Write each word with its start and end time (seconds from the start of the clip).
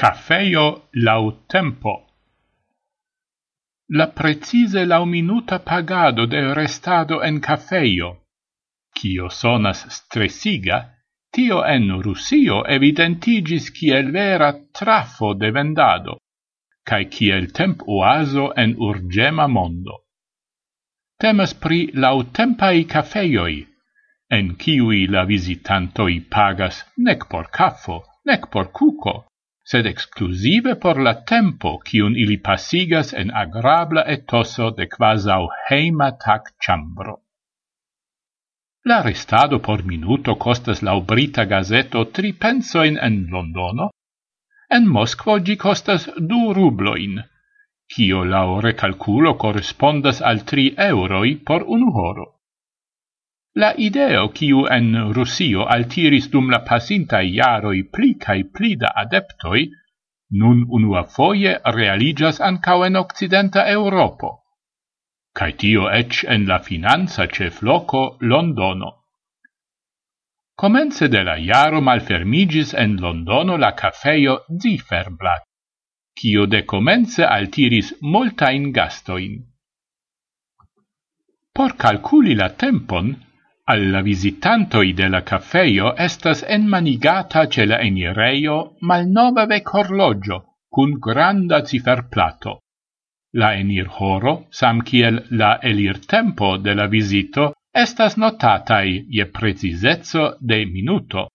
caffeio 0.00 0.88
lau 0.94 1.30
tempo. 1.46 1.92
La 3.90 4.06
precise 4.06 4.86
lau 4.86 5.04
minuta 5.04 5.58
pagado 5.58 6.26
de 6.26 6.40
restado 6.54 7.22
en 7.22 7.38
cafeio, 7.38 8.08
cio 8.96 9.28
sonas 9.28 9.84
stressiga, 9.96 10.78
tio 11.30 11.60
en 11.66 12.00
Rusio 12.00 12.62
evidentigis 12.76 13.68
kiel 13.76 14.10
vera 14.16 14.50
trafo 14.72 15.34
de 15.34 15.50
vendado, 15.50 16.16
cae 16.82 17.04
kiel 17.04 17.52
temp 17.52 17.84
oaso 17.86 18.54
en 18.56 18.76
urgema 18.78 19.48
mondo. 19.48 20.00
Temas 21.20 21.52
pri 21.52 21.90
lautempai 21.92 22.86
cafeioi, 22.88 23.66
en 24.32 24.54
kiui 24.56 25.06
la 25.12 25.26
visitantoi 25.28 26.22
pagas 26.30 26.86
nec 26.96 27.28
por 27.28 27.52
caffo, 27.52 28.06
nec 28.24 28.48
por 28.48 28.72
cuco, 28.72 29.26
sed 29.70 29.86
exclusive 29.86 30.74
por 30.82 30.98
la 31.06 31.14
tempo 31.32 31.70
cium 31.86 32.14
ili 32.16 32.38
passigas 32.42 33.12
en 33.12 33.30
agrabla 33.30 34.02
etoso 34.14 34.70
de 34.78 34.86
quasau 34.94 35.48
heima 35.68 36.10
tac 36.24 36.50
chambro. 36.58 37.14
La 38.84 39.02
restado 39.02 39.60
por 39.60 39.84
minuto 39.84 40.34
costas 40.46 40.82
lau 40.82 41.00
brita 41.02 41.44
gazeto 41.44 42.04
tri 42.16 42.32
pensoin 42.32 42.98
en 42.98 43.26
Londono, 43.30 43.90
en 44.76 44.88
Moskvo 44.88 45.38
gi 45.46 45.56
costas 45.56 46.08
du 46.16 46.40
rubloin, 46.58 47.22
cio 47.92 48.24
lau 48.24 48.60
recalculo 48.60 49.36
correspondas 49.36 50.22
al 50.22 50.44
tri 50.44 50.74
euroi 50.76 51.36
por 51.46 51.62
un 51.62 51.82
horo. 51.94 52.39
La 53.58 53.74
ideo 53.76 54.28
kiu 54.28 54.66
en 54.70 55.12
Rusio 55.12 55.64
altiris 55.66 56.28
dum 56.30 56.50
la 56.50 56.60
pasinta 56.66 57.18
jaroj 57.20 57.78
pli 57.92 58.14
kaj 58.24 58.38
pli 58.54 58.76
da 58.76 58.92
adeptoj, 59.02 59.62
nun 60.30 60.60
unua 60.78 61.02
foie 61.02 61.56
realigas 61.76 62.38
ancao 62.40 62.84
en 62.86 62.96
occidenta 62.96 63.64
Europo. 63.68 64.30
Cai 65.34 65.52
tio 65.52 65.88
ec 65.90 66.24
en 66.28 66.46
la 66.46 66.58
finanza 66.58 67.26
cef 67.26 67.62
loco 67.62 68.16
Londono. 68.20 68.90
Comence 70.56 71.08
de 71.08 71.22
la 71.24 71.36
iaro 71.38 71.80
malfermigis 71.80 72.74
en 72.74 73.00
Londono 73.00 73.56
la 73.56 73.72
cafeio 73.72 74.44
Zifferblatt, 74.62 75.42
cio 76.14 76.46
de 76.46 76.62
comence 76.62 77.24
altiris 77.24 77.94
multain 78.00 78.70
gastoin. 78.70 79.42
Por 81.52 81.76
calculi 81.76 82.34
la 82.34 82.50
tempon, 82.50 83.16
alla 83.70 84.00
visitantoi 84.00 84.92
de 84.92 85.08
la 85.08 85.20
caffeio 85.22 85.94
estas 85.96 86.42
enmanigata 86.56 87.46
ce 87.46 87.66
la 87.66 87.78
enireio 87.78 88.56
malnova 88.80 89.44
vec 89.46 89.74
horlogio 89.74 90.38
cun 90.68 90.98
granda 90.98 91.62
ciferplato. 91.62 92.58
La 93.34 93.52
enir 93.54 93.86
horo, 93.98 94.46
sam 94.50 94.80
kiel 94.82 95.22
la 95.30 95.52
elir 95.62 96.00
tempo 96.14 96.56
de 96.56 96.74
la 96.74 96.86
visito, 96.86 97.52
estas 97.84 98.16
notatai 98.16 99.06
je 99.08 99.30
precisezzo 99.30 100.24
de 100.40 100.64
minuto. 100.66 101.28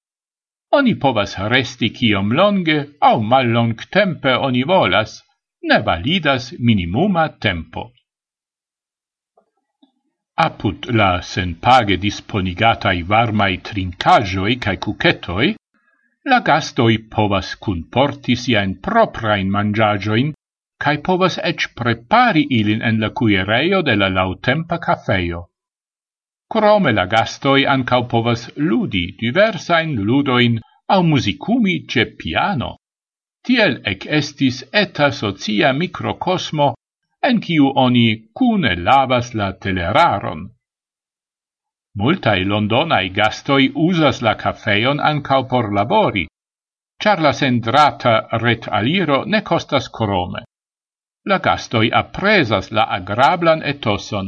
Oni 0.75 0.95
povas 0.99 1.37
resti 1.55 1.89
kiom 1.89 2.31
longe 2.31 2.79
au 2.99 3.21
mal 3.23 3.47
long 3.47 3.75
tempe 3.89 4.35
oni 4.35 4.63
volas, 4.63 5.21
ne 5.63 5.79
validas 5.79 6.51
minimuma 6.59 7.29
tempo 7.39 7.94
apud 10.37 10.85
la 10.91 11.21
senpage 11.21 11.97
disponigatai 11.97 13.03
varmai 13.07 13.57
trincajoi 13.57 14.59
cae 14.59 14.77
cucetoi, 14.77 15.55
la 16.25 16.39
gastoi 16.41 16.97
povas 17.09 17.55
cun 17.55 17.83
cunporti 17.83 18.35
siain 18.35 18.75
proprain 18.81 19.49
mangiagioin, 19.49 20.33
cae 20.83 20.97
povas 20.97 21.39
ec 21.43 21.69
prepari 21.75 22.45
ilin 22.49 22.81
en 22.81 22.99
la 22.99 23.09
cuireio 23.09 23.81
de 23.81 23.95
la 23.95 24.09
lautempa 24.09 24.77
cafeio. 24.77 25.47
Crome 26.51 26.91
la 26.91 27.05
gastoi 27.05 27.65
ancau 27.65 28.03
povas 28.07 28.49
ludi 28.57 29.15
diversain 29.19 29.95
ludoin 29.95 30.59
au 30.87 31.03
musicumi 31.03 31.87
ce 31.87 32.05
piano. 32.05 32.75
Tiel 33.45 33.81
ec 33.85 34.05
estis 34.05 34.63
eta 34.73 35.11
socia 35.11 35.73
microcosmo 35.73 36.74
en 37.29 37.39
kiu 37.45 37.71
oni 37.75 38.07
cune 38.37 38.75
lavas 38.87 39.33
la 39.33 39.51
teleraron. 39.53 40.41
Multai 41.99 42.43
londonai 42.51 43.09
gastoi 43.09 43.71
usas 43.87 44.21
la 44.21 44.33
cafeion 44.35 44.99
ancau 44.99 45.47
por 45.51 45.71
labori, 45.73 46.25
char 47.01 47.21
la 47.21 47.31
sendrata 47.33 48.15
ret 48.43 48.67
aliro 48.79 49.23
ne 49.25 49.41
costas 49.41 49.87
crome. 49.97 50.41
La 51.25 51.37
gastoi 51.39 51.89
apresas 51.91 52.71
la 52.71 52.83
agrablan 52.97 53.63
etoson, 53.63 54.27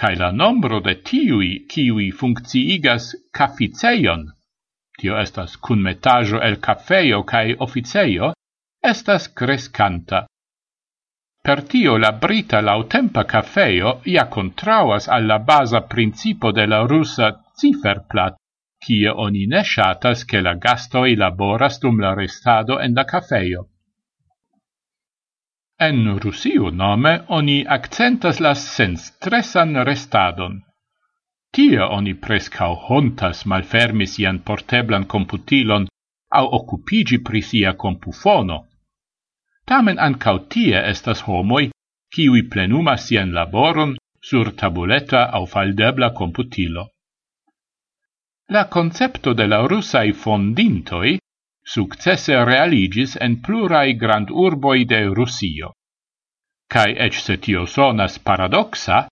cae 0.00 0.16
la 0.16 0.30
nombro 0.32 0.80
de 0.80 0.94
tiui 1.08 1.50
kiui 1.70 2.10
funcciigas 2.18 3.14
cafficeion, 3.32 4.22
tio 4.98 5.18
estas 5.20 5.56
cun 5.56 5.82
metajo 5.82 6.40
el 6.40 6.56
cafeo 6.66 7.22
cae 7.22 7.56
officeio, 7.66 8.32
estas 8.82 9.28
crescanta. 9.28 10.26
Per 11.46 11.62
tio 11.62 11.96
la 11.96 12.10
brita 12.10 12.60
lautempa 12.60 13.22
cafeo 13.24 13.90
ia 14.12 14.24
contrauas 14.26 15.04
alla 15.16 15.38
basa 15.38 15.80
principo 15.92 16.50
de 16.50 16.64
la 16.66 16.80
russa 16.92 17.28
Zifferplat, 17.60 18.34
kie 18.82 19.12
oni 19.26 19.46
ne 19.46 19.62
shatas 19.62 20.24
che 20.24 20.40
la 20.40 20.54
gastoi 20.54 21.14
laboras 21.14 21.78
dum 21.78 22.00
la 22.00 22.14
restado 22.14 22.80
en 22.80 22.94
la 22.94 23.04
cafeo. 23.04 23.62
En 25.78 26.18
Rusiu 26.18 26.70
nome 26.82 27.14
oni 27.28 27.64
accentas 27.78 28.40
la 28.40 28.54
senstresan 28.54 29.84
restadon. 29.84 30.60
Tie 31.54 31.80
oni 31.80 32.14
prescau 32.14 32.74
hontas 32.88 33.44
malfermis 33.44 34.18
ian 34.18 34.42
porteblan 34.42 35.06
computilon 35.06 35.86
au 36.28 36.46
occupigi 36.58 37.22
pri 37.22 37.40
sia 37.40 37.74
compufono, 37.74 38.64
tamen 39.66 39.98
ancau 39.98 40.38
tie 40.52 40.78
estas 40.92 41.22
homoi, 41.26 41.70
kiwi 42.14 42.42
plenumas 42.50 43.06
sian 43.06 43.32
laboron 43.36 43.96
sur 44.28 44.52
tabuleta 44.60 45.22
au 45.36 45.46
faldebla 45.46 46.10
computilo. 46.10 46.84
La 48.48 48.64
concepto 48.64 49.34
de 49.34 49.46
la 49.46 49.66
russai 49.66 50.12
fondintoi 50.12 51.18
successe 51.64 52.44
realigis 52.44 53.16
en 53.20 53.40
plurai 53.42 53.94
grand 53.94 54.30
urboi 54.30 54.84
de 54.84 55.00
Rusio. 55.18 55.72
Cai 56.70 56.94
ec 57.06 57.14
se 57.14 57.36
tio 57.36 57.66
sonas 57.66 58.18
paradoxa, 58.18 59.08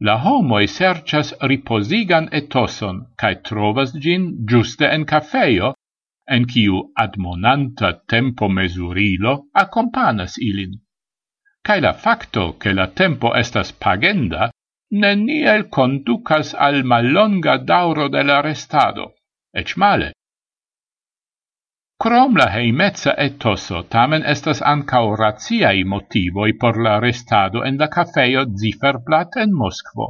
la 0.00 0.14
homoi 0.24 0.66
sercias 0.68 1.34
riposigan 1.40 2.28
etoson, 2.32 3.02
cae 3.18 3.40
trovas 3.42 3.90
gin 3.98 4.30
giuste 4.46 4.86
en 4.86 5.04
cafeio, 5.04 5.74
en 6.28 6.44
kiu 6.46 6.92
admonanta 7.04 7.92
tempo 8.06 8.48
mesurilo 8.48 9.32
accompanas 9.54 10.36
ilin. 10.38 10.72
Cae 11.64 11.80
la 11.80 11.92
facto 11.92 12.56
che 12.60 12.72
la 12.72 12.86
tempo 12.86 13.34
estas 13.34 13.72
pagenda 13.72 14.50
neniel 14.90 15.68
conducas 15.68 16.54
al 16.54 16.82
mallonga 16.84 17.58
dauro 17.58 18.08
de 18.08 18.22
la 18.24 18.40
restado, 18.40 19.14
ec 19.52 19.76
male. 19.76 20.12
Crom 21.98 22.36
la 22.36 22.46
heimezza 22.54 23.12
etoso 23.18 23.82
tamen 23.94 24.22
estas 24.32 24.62
ancau 24.62 25.16
raziai 25.16 25.82
motivoi 25.84 26.52
por 26.60 26.80
la 26.86 27.00
restado 27.00 27.64
en 27.64 27.76
la 27.76 27.88
cafeo 27.88 28.44
Zifferblatt 28.60 29.36
en 29.36 29.52
Moskvo. 29.52 30.06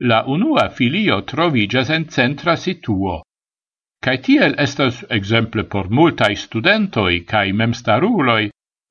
La 0.00 0.24
unua 0.24 0.68
filio 0.70 1.20
trovigas 1.22 1.90
en 1.90 2.08
centra 2.08 2.56
situo, 2.56 3.22
Cae 4.04 4.18
tiel 4.26 4.54
estas 4.64 5.04
exemple 5.10 5.64
por 5.64 5.88
multai 5.90 6.34
studentoi 6.36 7.24
cae 7.30 7.52
memstaruloi 7.52 8.50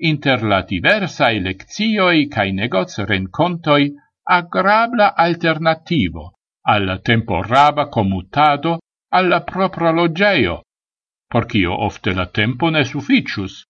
inter 0.10 0.44
la 0.44 0.62
diversae 0.72 1.40
leccioi 1.46 2.28
cae 2.34 2.52
negoz 2.52 2.98
rencontoi 3.12 3.94
agrabla 4.40 5.14
alternativo 5.16 6.34
alla 6.74 6.98
temporaba 7.00 7.88
commutado 7.88 8.80
alla 9.10 9.42
propra 9.42 9.92
logeo, 9.92 10.64
porcio 11.32 11.74
ofte 11.86 12.14
la 12.14 12.26
tempo 12.26 12.70
ne 12.70 12.84
sufficius. 12.84 13.64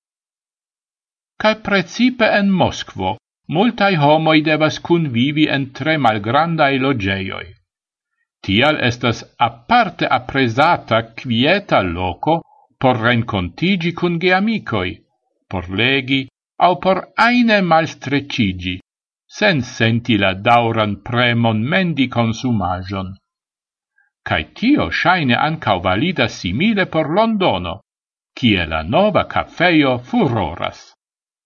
Cae 1.37 1.61
precipe 1.61 2.25
en 2.39 2.49
Moskvo, 2.49 3.17
multai 3.53 3.95
homoi 3.95 4.41
devas 4.41 4.79
convivi 4.79 5.45
en 5.47 5.71
tre 5.71 5.97
malgrandae 5.97 6.79
logeioi. 6.79 7.53
Tial 8.47 8.77
estas 8.79 9.25
aparte 9.37 10.07
apresata 10.07 11.01
quieta 11.19 11.81
loco 11.81 12.35
por 12.79 12.95
rencontigi 12.95 13.91
cun 13.91 14.15
geamicoi, 14.23 14.91
por 15.51 15.67
legi 15.67 16.21
au 16.63 16.77
por 16.79 17.11
aine 17.17 17.59
malstrecigi, 17.61 18.77
sen 19.27 19.61
senti 19.61 20.15
la 20.17 20.31
dauran 20.33 21.01
premon 21.03 21.59
mendi 21.59 22.07
consumagion. 22.07 23.11
Cai 24.23 24.43
tio 24.55 24.89
shaine 24.91 25.35
ancau 25.35 25.81
valida 25.81 26.29
simile 26.29 26.85
por 26.85 27.11
Londono, 27.11 27.81
kie 28.33 28.65
la 28.65 28.81
nova 28.81 29.25
caffeio 29.27 29.97
furoras. 29.99 30.93